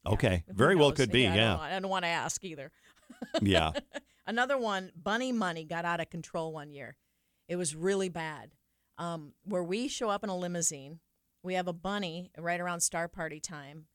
[0.05, 0.11] Yeah.
[0.13, 0.43] Okay.
[0.47, 1.49] Very well could be, I yeah.
[1.51, 1.59] don't.
[1.59, 2.71] I don't want to ask either.
[3.41, 3.71] yeah.
[4.25, 6.95] Another one, Bunny Money got out of control one year.
[7.47, 8.51] It was really bad.
[8.97, 10.99] Um, where we show up in a limousine,
[11.43, 13.85] we have a bunny right around Star Party time.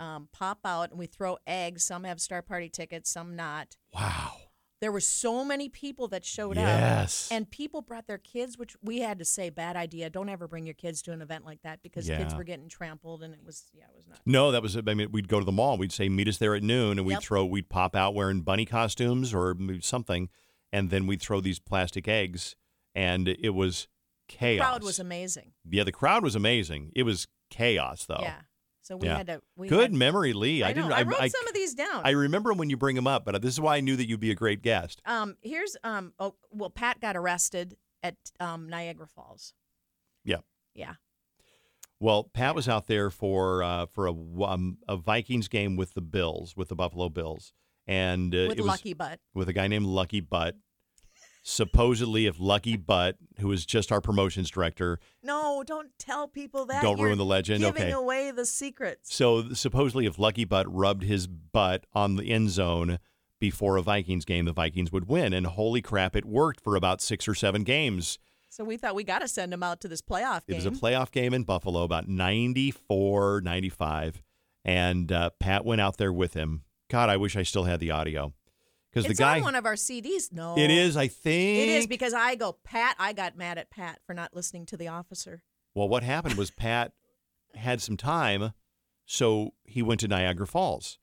[0.00, 1.84] Um, pop out and we throw eggs.
[1.84, 3.76] Some have Star Party tickets, some not.
[3.92, 4.32] Wow.
[4.80, 7.26] There were so many people that showed Yes.
[7.32, 10.08] up, and people brought their kids, which we had to say, bad idea.
[10.08, 13.24] Don't ever bring your kids to an event like that because kids were getting trampled,
[13.24, 14.20] and it was yeah, it was not.
[14.24, 14.76] No, that was.
[14.76, 15.78] I mean, we'd go to the mall.
[15.78, 17.22] We'd say, "Meet us there at noon," and we'd Yep.
[17.24, 17.44] throw.
[17.44, 20.28] We'd pop out wearing bunny costumes or something,
[20.72, 22.54] and then we'd throw these plastic eggs,
[22.94, 23.88] and it was
[24.28, 24.58] chaos.
[24.58, 25.52] The crowd was amazing.
[25.68, 26.92] yeah, the crowd was amazing.
[26.94, 28.18] It was chaos, though.
[28.20, 28.40] Yeah.
[28.82, 29.16] So we Yeah.
[29.18, 29.42] had to.
[29.56, 30.62] We Good had, memory, Lee.
[30.62, 30.88] I, didn't.
[30.88, 30.94] know.
[30.96, 32.02] I wrote some of these down.
[32.04, 34.08] I remember 'em when you bring them up, but this is why I knew that
[34.08, 35.02] you'd be a great guest.
[35.04, 36.14] um, here's um.
[36.18, 39.52] Oh, well, Pat got arrested at um Niagara Falls.
[40.24, 40.38] Yeah.
[40.74, 40.94] Yeah.
[42.00, 44.12] Well, Pat was out there for uh, for a
[44.44, 47.52] um, a Vikings game with the Bills, with the Buffalo Bills,
[47.86, 49.18] and uh, With it was Lucky Butt.
[49.34, 50.54] with a guy named Lucky Butt.
[51.42, 56.82] Supposedly, if Lucky Butt, who is just our promotions director, No, don't tell people that.
[56.82, 57.62] Don't You're ruin the legend.
[57.64, 57.92] Giving Okay.
[57.92, 59.14] away the secrets.
[59.14, 62.98] so supposedly if Lucky Butt rubbed his butt on the end zone
[63.40, 65.32] before a Vikings game, the Vikings would win.
[65.32, 68.18] And holy crap, it worked for about six or seven games.
[68.50, 70.54] So we thought we got to send him out to this playoff game.
[70.58, 74.22] It was a playoff game in Buffalo, about 94, 95.
[74.64, 76.62] And uh, Pat went out there with him.
[76.90, 78.32] God, I wish I still had the audio.
[78.90, 79.36] Because the it's guy.
[79.36, 80.32] on one of our CDs.
[80.32, 81.68] No, it is, I think.
[81.68, 82.96] It is because I go, Pat.
[82.98, 85.42] I got mad at Pat for not listening to the officer.
[85.74, 86.92] Well, what happened was Pat
[87.54, 88.52] had some time,
[89.06, 90.98] so he went to Niagara Falls.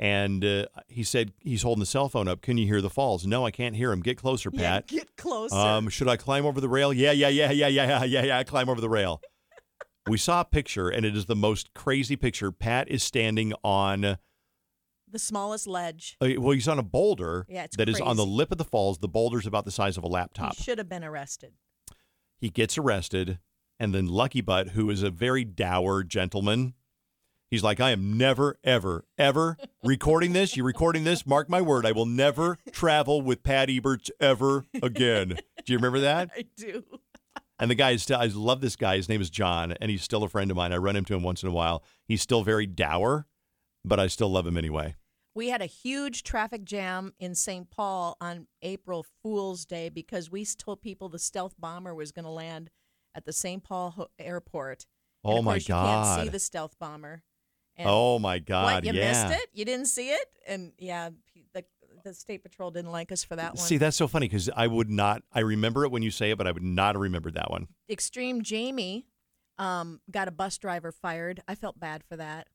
[0.00, 2.40] And uh, he said he's holding the cell phone up.
[2.40, 3.26] Can you hear the falls?
[3.26, 4.00] No, I can't hear him.
[4.00, 4.86] Get closer, Yeah, Pat.
[4.86, 5.56] get closer.
[5.56, 6.92] Um, should I climb over the rail?
[6.92, 8.42] Yeah, yeah, yeah, yeah, yeah, yeah, yeah, yeah.
[8.44, 9.20] Climb over the rail.
[10.08, 12.52] we saw a picture, and it is the most crazy picture.
[12.52, 14.18] Pat is standing on,
[15.12, 16.16] the smallest ledge.
[16.20, 18.98] Uh, well, he's on a boulder Yeah, that is on the lip of the falls.
[18.98, 20.56] The boulder's about the size of a laptop.
[20.56, 21.54] He should have been arrested.
[22.40, 23.38] He gets arrested,
[23.80, 26.74] and then Lucky Butt, who is a very dour gentleman,
[27.50, 30.54] He's like, I am never, ever, ever recording this.
[30.54, 31.26] You're recording this?
[31.26, 35.38] Mark my word, I will never travel with Pat Eberts ever again.
[35.64, 36.28] Do you remember that?
[36.36, 36.84] I do.
[37.58, 38.96] And the guy is still, I love this guy.
[38.96, 40.72] His name is John, and he's still a friend of mine.
[40.72, 41.82] I run into him once in a while.
[42.04, 43.26] He's still very dour,
[43.84, 44.94] but I still love him anyway.
[45.34, 47.70] We had a huge traffic jam in St.
[47.70, 52.30] Paul on April Fool's Day because we told people the stealth bomber was going to
[52.30, 52.70] land
[53.14, 53.62] at the St.
[53.62, 54.86] Paul ho- airport.
[55.24, 55.66] And Oh of my god!
[55.84, 57.22] You can't see the stealth bomber.
[57.76, 58.64] And Oh my God.
[58.64, 58.84] what?
[58.84, 59.28] You yeah.
[59.28, 59.48] missed it?
[59.52, 60.26] You didn't see it?
[60.46, 61.10] And yeah,
[61.54, 61.64] the
[62.04, 63.64] the state patrol didn't like us for that one.
[63.64, 66.38] See, that's so funny because I would not, I remember it when you say it,
[66.38, 67.68] but I would not have remembered that one.
[67.90, 69.06] Extreme Jamie
[69.58, 71.40] um, got a bus driver fired.
[71.48, 72.48] I felt bad for that.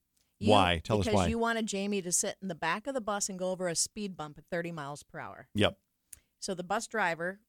[0.49, 0.81] Why?
[0.83, 3.37] Tell us because you wanted Jamie to sit in the back of the bus and
[3.39, 5.47] go over a speed bump at 30 miles per hour.
[5.55, 5.77] Yep.
[6.39, 7.39] So the bus driver,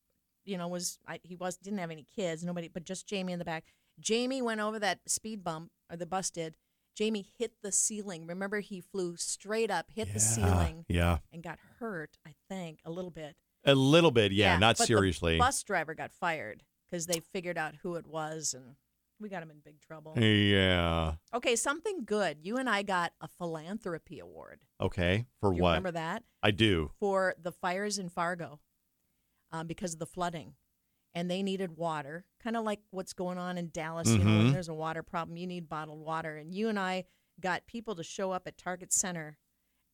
[0.44, 3.38] you know, was I, he was didn't have any kids, nobody, but just Jamie in
[3.38, 3.64] the back.
[4.00, 6.56] Jamie went over that speed bump, or the bus did.
[6.96, 8.26] Jamie hit the ceiling.
[8.26, 11.18] Remember, he flew straight up, hit the ceiling, Yeah.
[11.32, 12.18] and got hurt.
[12.26, 13.34] I think a little bit.
[13.64, 14.30] A little bit.
[14.30, 14.58] Yeah.
[14.58, 15.38] not but the seriously.
[15.38, 18.76] bus driver got fired because they figured out who it was, and
[19.20, 20.14] we got him in big trouble.
[20.18, 21.14] yeah.
[21.32, 22.38] Okay, something good.
[22.42, 24.60] You and I got a philanthropy award.
[24.80, 25.26] Okay.
[25.40, 25.70] For you what?
[25.70, 26.24] remember that?
[26.42, 26.90] I do.
[26.98, 28.60] For the fires in Fargo
[29.52, 30.54] um, because of the flooding.
[31.16, 34.08] And they needed water, kind of like what's going on in Dallas.
[34.08, 34.52] You know, when Mhm.
[34.52, 36.36] there's a water problem, you need bottled water.
[36.36, 37.04] And you and I
[37.40, 39.38] got people to show up at Target Center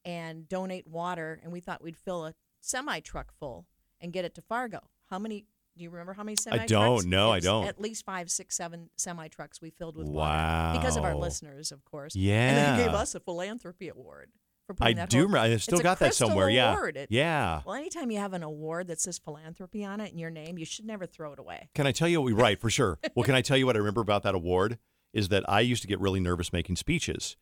[0.03, 1.39] and donate water.
[1.43, 3.67] And we thought we'd fill a semi truck full
[4.01, 4.81] and get it to Fargo.
[5.11, 5.45] How many?
[5.81, 6.59] Do you remember how many semi?
[6.59, 7.07] I don't.
[7.07, 7.65] No, I don't.
[7.67, 10.73] At least five, six, seven semi trucks we filled with Wow.
[10.75, 12.15] water because of our listeners, of course.
[12.15, 12.35] Yeah.
[12.49, 12.77] And Yeah.
[12.77, 14.31] they gave us a philanthropy award
[14.67, 15.17] for I putting that I do.
[15.21, 15.39] whole- remember.
[15.39, 16.51] I still got that somewhere.
[16.51, 16.77] Yeah.
[16.95, 17.63] It- Yeah.
[17.65, 20.67] Well, anytime you have an award that says philanthropy on it in your name, you
[20.67, 21.71] should never throw it away.
[21.75, 22.99] Can I tell you what we right for sure?
[23.15, 24.79] Well, can I tell you what I remember about that award
[25.15, 27.39] is that I used to get really nervous making speeches,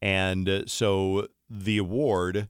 [0.00, 2.48] and uh, so the award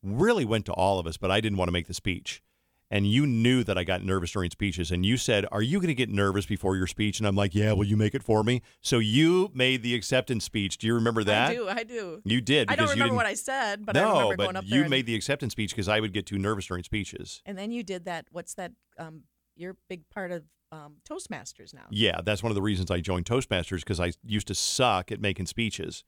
[0.00, 2.40] really went to all of us, but I didn't want to make the speech.
[2.88, 5.88] And you knew that I got nervous during speeches, and you said, "Are you going
[5.88, 8.44] to get nervous before your speech?" And I'm like, "Yeah, will you make it for
[8.44, 10.78] me?" So you made the acceptance speech.
[10.78, 11.50] Do you remember that?
[11.50, 11.68] I do.
[11.68, 12.22] I do.
[12.24, 12.70] You did.
[12.70, 14.70] I don't you remember what I said, but I no, remember but going up you
[14.70, 14.80] there.
[14.82, 17.42] and, made the acceptance speech because I would get too nervous during speeches.
[17.44, 18.26] and then you did that.
[18.30, 18.70] What's that?
[18.98, 19.22] Um,
[19.56, 21.86] you're a big part of um, Toastmasters now.
[21.90, 25.20] Yeah, that's one of the reasons I joined Toastmasters because I used to suck at
[25.20, 26.04] making speeches,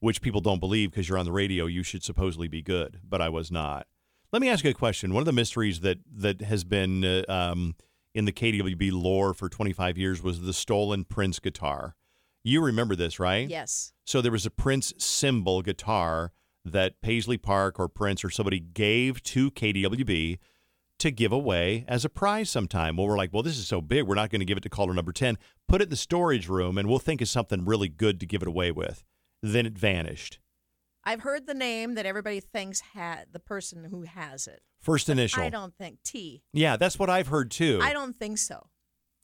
[0.00, 1.66] which people don't believe because you're on the radio.
[1.66, 3.86] You should supposedly be good, but I was not.
[4.34, 5.14] Let me ask you a question.
[5.14, 7.76] One of the mysteries that that has been uh, um,
[8.16, 11.94] in the KDWB lore for 25 years was the stolen Prince guitar.
[12.42, 13.48] You remember this, right?
[13.48, 13.92] Yes.
[14.04, 16.32] So there was a Prince symbol guitar
[16.64, 20.40] that Paisley Park or Prince or somebody gave to KDWB
[20.98, 22.96] to give away as a prize sometime.
[22.96, 24.68] Well, we're like, well, this is so big, we're not going to give it to
[24.68, 25.38] caller number 10.
[25.68, 28.42] Put it in the storage room and we'll think of something really good to give
[28.42, 29.04] it away with.
[29.44, 30.40] Then it vanished.
[31.06, 34.62] I've heard the name that everybody thinks had the person who has it.
[34.80, 35.42] First initial.
[35.42, 36.42] I don't think T.
[36.52, 37.80] Yeah, that's what I've heard too.
[37.82, 38.68] I don't think so.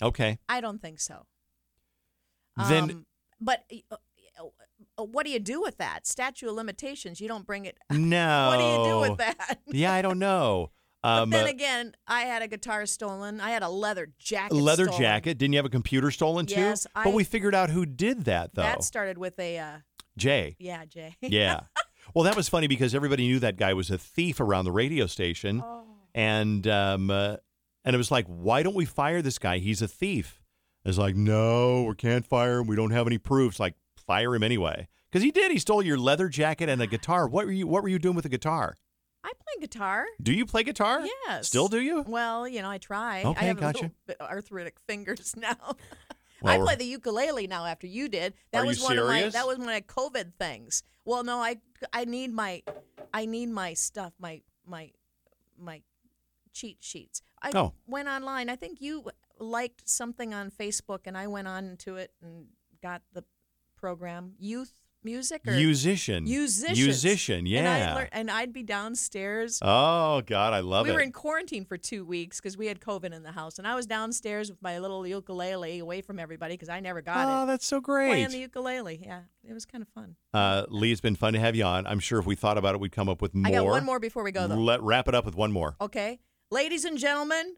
[0.02, 0.38] Okay.
[0.48, 1.26] I don't think so.
[2.68, 3.06] Then Um,
[3.40, 3.96] but uh,
[4.98, 7.20] uh, what do you do with that statute of limitations?
[7.20, 7.78] You don't bring it.
[7.90, 8.48] no.
[8.50, 9.60] What do you do with that?
[9.66, 10.70] yeah, I don't know.
[11.02, 13.40] Um, but then uh, again, I had a guitar stolen.
[13.40, 14.54] I had a leather jacket.
[14.54, 15.00] leather stolen.
[15.00, 15.38] jacket.
[15.38, 16.60] Didn't you have a computer stolen too?
[16.60, 18.60] Yes, but I- we figured out who did that though.
[18.60, 19.78] That started with a uh,
[20.20, 20.56] Jay.
[20.58, 21.16] yeah, Jay.
[21.22, 21.60] Yeah.
[22.14, 25.06] well, that was funny because everybody knew that guy was a thief around the radio
[25.06, 25.84] station, Oh.
[26.14, 27.36] and um, uh,
[27.84, 29.58] and it was like, why don't we fire this guy?
[29.58, 30.42] He's a thief.
[30.84, 32.66] It's like, no, we can't fire him.
[32.66, 33.58] We don't have any proofs.
[33.60, 33.74] Like,
[34.06, 35.50] fire him anyway, because he did.
[35.50, 37.28] He stole your leather jacket and a guitar.
[37.28, 38.76] What were you What were you doing with the guitar?
[39.22, 40.06] I play guitar.
[40.22, 41.02] Do you play guitar?
[41.26, 41.46] Yes.
[41.48, 42.02] Still do you?
[42.08, 43.22] Well, you know, I try.
[43.22, 43.82] Okay, I have gotcha.
[43.82, 45.74] little bit arthritic fingers now.
[46.44, 48.34] I play the ukulele now after you did.
[48.52, 50.82] That Are you was one of my that was one of my COVID things.
[51.04, 51.60] Well, no, I
[51.92, 52.62] I need my
[53.12, 54.90] I need my stuff, my my
[55.58, 55.82] my
[56.52, 57.22] cheat sheets.
[57.42, 57.74] I Oh.
[57.86, 58.48] went online.
[58.50, 62.48] I think you liked something on Facebook and I went on to it and
[62.82, 63.24] got the
[63.76, 66.24] program Yousician Music or Musician.
[66.24, 66.78] Musicians.
[66.78, 67.46] Musician.
[67.46, 67.58] Yeah.
[67.60, 70.90] And, I learned, and I'd be downstairs oh God, I love it.
[70.90, 73.66] we were in quarantine for two weeks because we had COVID in the house, and
[73.66, 77.42] I was downstairs with my little ukulele away from everybody because I never got it.
[77.42, 78.08] oh, that's so great.
[78.08, 80.16] Playing the ukulele, yeah, it was kind of fun.
[80.34, 81.86] Uh, Lee, it's been fun to have you on.
[81.86, 83.46] I'm sure if we thought about it, we'd come up with more.
[83.48, 84.56] I got one more before we go, though.
[84.56, 85.76] Let wrap it up with one more.
[85.80, 87.56] Okay, ladies and gentlemen,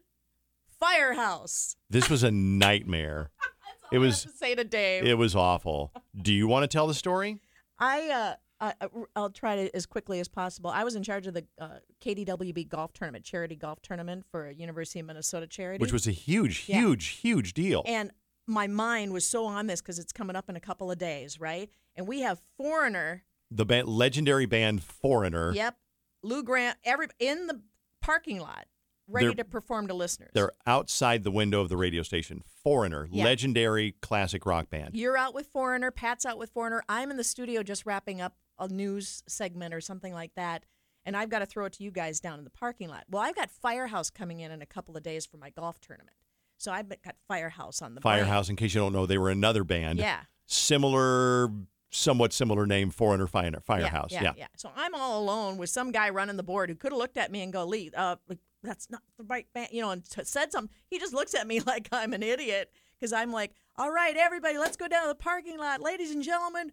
[0.79, 1.75] Firehouse.
[1.89, 3.31] This was a nightmare.
[3.93, 5.05] it was to say to Dave.
[5.05, 5.91] it was awful.
[6.19, 7.39] Do you want to tell the story?
[7.79, 8.35] I uh,
[8.81, 10.69] I, I'll try to as quickly as possible.
[10.69, 14.99] I was in charge of the uh, KDWB golf tournament, charity golf tournament for University
[15.01, 16.79] of Minnesota charity, Which was a huge, Yeah.
[16.79, 17.83] huge, huge deal.
[17.85, 18.11] and
[18.47, 21.39] my mind was so on this because it's coming up in a couple of days,
[21.39, 21.69] right?
[21.95, 23.23] And we have Foreigner.
[23.51, 25.53] The band, legendary band Foreigner.
[25.53, 25.75] Yep.
[26.23, 26.75] Lou Gramm.
[26.85, 27.61] Every in the
[28.01, 28.65] parking lot,
[29.07, 30.31] ready They're- to perform to listeners.
[30.33, 32.43] They're outside the window of the radio station.
[32.63, 33.23] Foreigner, Yeah.
[33.25, 34.95] legendary classic rock band.
[34.95, 35.91] You're out with Foreigner.
[35.91, 36.83] Pat's out with Foreigner.
[36.87, 40.65] I'm in the studio just wrapping up a news segment or something like that.
[41.05, 43.03] And I've got to throw it to you guys down in the parking lot.
[43.09, 46.15] Well, I've got Firehouse coming in in a couple of days for my golf tournament.
[46.57, 48.19] So I've got Firehouse on the brain.
[48.19, 49.99] Firehouse, in case you don't know, they were another band.
[49.99, 50.21] Yeah.
[50.47, 51.49] Similar,
[51.91, 54.11] somewhat similar name, Foreigner Fire, Firehouse.
[54.11, 54.47] Yeah, yeah, yeah.
[54.55, 57.31] So I'm all alone with some guy running the board who could have looked at
[57.31, 60.23] me and go, Lee, uh, like, that's not the right band, you know, and t-
[60.23, 60.73] said something.
[60.87, 64.57] He just looks at me like I'm an idiot because I'm like, all right, everybody,
[64.57, 65.81] let's go down to the parking lot.
[65.81, 66.71] Ladies and gentlemen,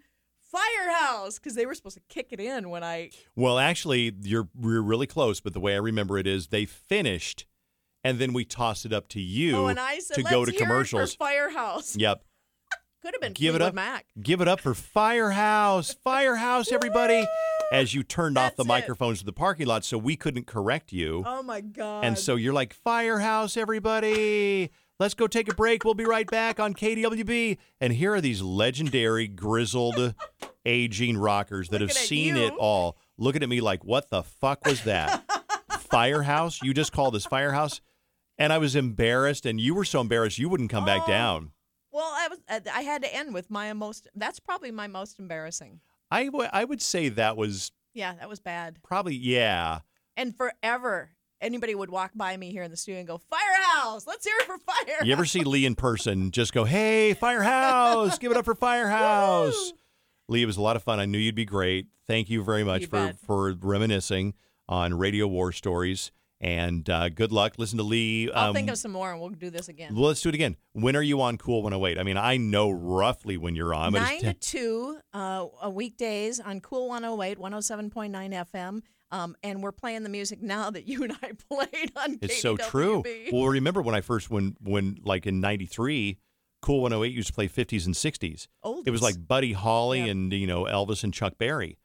[0.50, 1.38] Firehouse.
[1.38, 5.06] Because they were supposed to kick it in when I, Well, actually, you're you're really
[5.06, 7.46] close, but the way I remember it is they finished,
[8.04, 10.52] and then we tossed it up to you oh, and I said, to go to
[10.52, 11.14] commercials.
[11.14, 11.96] Firehouse.
[11.96, 12.24] Yep.
[13.02, 13.72] Could have been Give it up.
[13.74, 14.06] Mac.
[14.20, 15.94] Give it up for Firehouse.
[16.04, 17.26] Firehouse, everybody.
[17.72, 18.66] As you turned off the it.
[18.66, 21.22] microphones to the parking lot, so we couldn't correct you.
[21.26, 22.04] Oh, my God.
[22.04, 24.70] And so you're like, Firehouse, everybody.
[24.98, 25.82] Let's go take a break.
[25.84, 27.56] We'll be right back on KDWB.
[27.80, 30.14] And here are these legendary, grizzled,
[30.66, 32.42] aging rockers that have Looking at seen you.
[32.48, 32.98] it all.
[33.16, 35.24] Looking at me like, what the fuck was that?
[35.90, 36.60] Firehouse?
[36.62, 37.80] You just called this Firehouse?
[38.36, 41.08] And I was embarrassed, and you were so embarrassed you wouldn't come back Oh.
[41.08, 41.52] down.
[41.92, 45.18] Well, I, was, uh, I had to end with my most, that's probably my most
[45.18, 45.80] embarrassing.
[46.10, 48.78] I, w- I would say that was Yeah, that was bad.
[48.82, 49.80] probably, yeah.
[50.16, 54.24] And forever, anybody would walk by me here in the studio and go, Firehouse, let's
[54.26, 55.04] hear it for Fire.
[55.04, 59.72] You ever see Lee in person just go, hey, Firehouse, give it up for Firehouse.
[60.28, 61.00] Lee, it was a lot of fun.
[61.00, 61.86] I knew you'd be great.
[62.06, 63.18] Thank you very much You for, bet.
[63.20, 64.34] for reminiscing
[64.68, 66.12] on Radio War Stories.
[66.40, 67.54] And uh, good luck.
[67.58, 68.30] Listen to Lee.
[68.32, 69.94] I'll um, think of some more and we'll do this again.
[69.94, 70.56] Well, let's do it again.
[70.72, 71.98] When are you on Cool 108?
[71.98, 76.40] I mean, I know roughly when you're on, but Nine it's to two uh, weekdays
[76.40, 78.80] on Cool 108, 107.9 FM.
[79.12, 82.56] Um, and we're playing the music now that you and I played on it's so
[82.56, 83.02] true.
[83.32, 86.18] Well, remember when I first, when, when like in 93,
[86.62, 88.46] Cool 108 used to play 50s and 60s.
[88.86, 90.08] It was like Buddy Holly Yep.
[90.10, 91.78] and you know Elvis and Chuck Berry,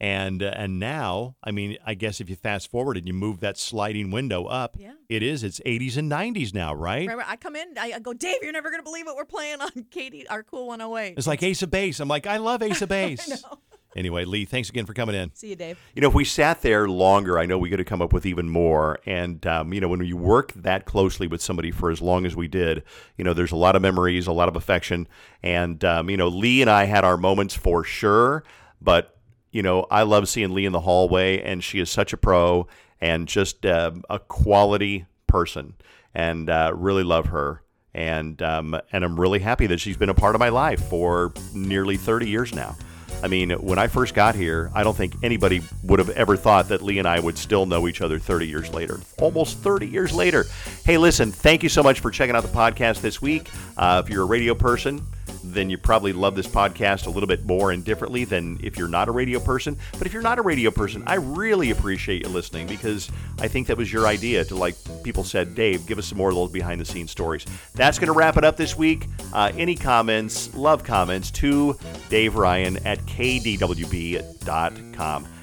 [0.00, 3.40] and uh, and now I mean I guess if you fast forward and you move
[3.40, 4.92] that sliding window up, Yeah.
[5.08, 7.00] it is it's 80s and 90s now, right?
[7.00, 9.24] Remember, I come in, I, I go, Dave, you're never going to believe what we're
[9.24, 11.14] playing on Katie, our Cool 108.
[11.18, 12.00] It's like Ace of Base.
[12.00, 13.28] I'm like I love Ace of Base.
[13.28, 13.58] know.
[13.96, 15.34] Anyway, Lee, thanks again for coming in.
[15.34, 15.78] See you, Dave.
[15.94, 18.26] You know, if we sat there longer, I know we could have come up with
[18.26, 18.98] even more.
[19.06, 22.36] And, um, you know, when you work that closely with somebody for as long as
[22.36, 22.84] we did,
[23.16, 25.08] you know, there's a lot of memories, a lot of affection.
[25.42, 28.44] And, um, you know, Lee and I had our moments for sure.
[28.80, 29.16] But,
[29.50, 32.66] you know, I love seeing Lee in the hallway, and she is such a pro
[33.00, 35.74] and just um, a quality person.
[36.14, 37.62] And uh, really love her.
[37.94, 41.32] And, um, and I'm really happy that she's been a part of my life for
[41.54, 42.76] nearly 30 years now.
[43.22, 46.68] I mean, when I first got here, I don't think anybody would have ever thought
[46.68, 49.00] that Lee and I would still know each other 30 years later.
[49.18, 50.46] Almost 30 years later.
[50.84, 53.50] Hey, listen, thank you so much for checking out the podcast this week.
[53.76, 55.04] Uh, if you're a radio person,
[55.52, 58.88] then you probably love this podcast a little bit more and differently than if you're
[58.88, 59.76] not a radio person.
[59.96, 63.66] But if you're not a radio person, I really appreciate you listening because I think
[63.68, 66.50] that was your idea to, like people said, Dave, give us some more of those
[66.50, 67.46] behind the scenes stories.
[67.74, 69.06] That's going to wrap it up this week.
[69.32, 71.76] Uh, any comments, love comments to
[72.08, 74.28] Dave Ryan at kdwb.com.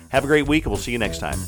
[0.10, 1.40] Have a great week, and we'll see you next time.